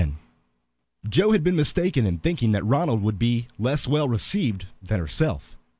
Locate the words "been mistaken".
1.43-2.07